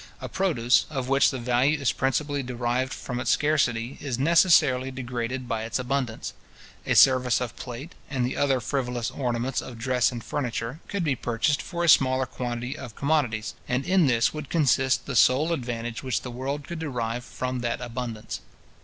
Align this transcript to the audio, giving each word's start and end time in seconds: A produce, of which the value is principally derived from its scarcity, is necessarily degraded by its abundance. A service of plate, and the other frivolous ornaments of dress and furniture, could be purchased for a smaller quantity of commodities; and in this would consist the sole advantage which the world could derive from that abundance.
A 0.19 0.27
produce, 0.27 0.87
of 0.89 1.09
which 1.09 1.29
the 1.29 1.37
value 1.37 1.77
is 1.77 1.91
principally 1.91 2.41
derived 2.41 2.91
from 2.91 3.19
its 3.19 3.29
scarcity, 3.29 3.99
is 4.01 4.17
necessarily 4.17 4.89
degraded 4.89 5.47
by 5.47 5.63
its 5.63 5.77
abundance. 5.77 6.33
A 6.87 6.95
service 6.95 7.39
of 7.39 7.55
plate, 7.55 7.93
and 8.09 8.25
the 8.25 8.35
other 8.35 8.59
frivolous 8.59 9.11
ornaments 9.11 9.61
of 9.61 9.77
dress 9.77 10.11
and 10.11 10.23
furniture, 10.23 10.79
could 10.87 11.03
be 11.03 11.13
purchased 11.15 11.61
for 11.61 11.83
a 11.83 11.87
smaller 11.87 12.25
quantity 12.25 12.75
of 12.75 12.95
commodities; 12.95 13.53
and 13.67 13.85
in 13.85 14.07
this 14.07 14.33
would 14.33 14.49
consist 14.49 15.05
the 15.05 15.15
sole 15.15 15.53
advantage 15.53 16.01
which 16.01 16.21
the 16.21 16.31
world 16.31 16.65
could 16.67 16.79
derive 16.79 17.23
from 17.23 17.59
that 17.59 17.79
abundance. 17.79 18.39